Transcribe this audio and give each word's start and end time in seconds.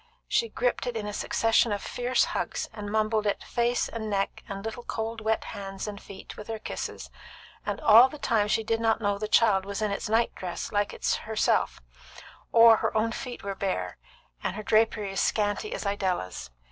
She 0.27 0.49
gripped 0.49 0.87
it 0.87 0.97
in 0.97 1.05
a 1.05 1.13
succession 1.13 1.71
of 1.71 1.79
fierce 1.79 2.23
hugs, 2.33 2.67
and 2.73 2.91
mumbled 2.91 3.27
it 3.27 3.43
face 3.43 3.87
and 3.87 4.09
neck, 4.09 4.41
and 4.49 4.65
little 4.65 4.81
cold 4.81 5.21
wet 5.21 5.43
hands 5.43 5.87
and 5.87 6.01
feet 6.01 6.35
with 6.37 6.47
her 6.47 6.57
kisses; 6.57 7.11
and 7.67 7.79
all 7.81 8.09
the 8.09 8.17
time 8.17 8.47
she 8.47 8.63
did 8.63 8.79
not 8.81 8.99
know 8.99 9.19
the 9.19 9.27
child 9.27 9.63
was 9.63 9.79
in 9.79 9.91
its 9.91 10.09
night 10.09 10.33
dress 10.33 10.71
like 10.71 10.91
herself, 11.05 11.81
or 12.51 12.71
that 12.71 12.77
her 12.79 12.97
own 12.97 13.11
feet 13.11 13.43
were 13.43 13.53
bare, 13.53 13.97
and 14.43 14.55
her 14.55 14.63
drapery 14.63 15.11
as 15.11 15.21
scanty 15.21 15.71
as 15.71 15.85
Idella's. 15.85 16.49